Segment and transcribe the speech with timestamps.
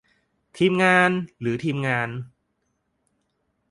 [0.57, 2.09] ทีมงาน หรือ ทีมงาน?